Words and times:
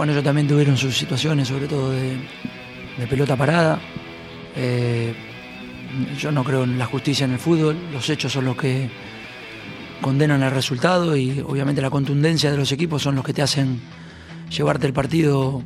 Bueno, 0.00 0.14
ellos 0.14 0.24
también 0.24 0.48
tuvieron 0.48 0.78
sus 0.78 0.96
situaciones, 0.96 1.48
sobre 1.48 1.68
todo 1.68 1.90
de, 1.90 2.16
pelota 3.10 3.36
parada. 3.36 3.78
Eh, 4.56 5.12
yo 6.18 6.32
no 6.32 6.42
creo 6.42 6.64
en 6.64 6.78
la 6.78 6.86
justicia 6.86 7.26
en 7.26 7.32
el 7.32 7.38
fútbol, 7.38 7.76
los 7.92 8.08
hechos 8.08 8.32
son 8.32 8.46
los 8.46 8.56
que 8.56 8.88
condenan 10.00 10.42
el 10.42 10.52
resultado 10.52 11.14
y 11.18 11.40
obviamente 11.40 11.82
la 11.82 11.90
contundencia 11.90 12.50
de 12.50 12.56
los 12.56 12.72
equipos 12.72 13.02
son 13.02 13.14
los 13.14 13.22
que 13.22 13.34
te 13.34 13.42
hacen 13.42 13.78
llevarte 14.48 14.86
el 14.86 14.94
partido 14.94 15.62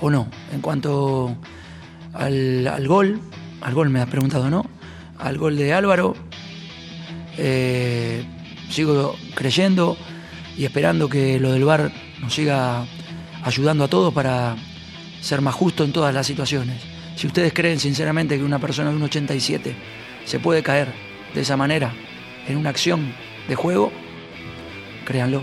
o 0.00 0.10
no. 0.10 0.26
En 0.52 0.60
cuanto 0.60 1.36
al, 2.14 2.66
al 2.66 2.88
gol, 2.88 3.20
al 3.60 3.74
gol 3.74 3.90
me 3.90 4.00
has 4.00 4.08
preguntado, 4.08 4.50
¿no? 4.50 4.66
Al 5.18 5.38
gol 5.38 5.56
de 5.56 5.72
Álvaro, 5.72 6.16
eh, 7.36 8.24
sigo 8.70 9.14
creyendo 9.36 9.96
y 10.56 10.64
esperando 10.64 11.08
que 11.08 11.38
lo 11.38 11.52
del 11.52 11.62
VAR 11.62 11.92
nos 12.20 12.34
siga 12.34 12.84
ayudando 13.48 13.84
a 13.84 13.88
todos 13.88 14.12
para 14.12 14.56
ser 15.20 15.40
más 15.40 15.54
justo 15.54 15.82
en 15.82 15.92
todas 15.92 16.14
las 16.14 16.26
situaciones. 16.26 16.82
Si 17.16 17.26
ustedes 17.26 17.52
creen 17.52 17.80
sinceramente 17.80 18.36
que 18.36 18.44
una 18.44 18.58
persona 18.58 18.90
de 18.90 18.96
un 18.96 19.02
87 19.02 19.74
se 20.24 20.38
puede 20.38 20.62
caer 20.62 20.92
de 21.34 21.40
esa 21.40 21.56
manera 21.56 21.92
en 22.46 22.56
una 22.56 22.70
acción 22.70 23.12
de 23.48 23.54
juego, 23.56 23.90
créanlo. 25.04 25.42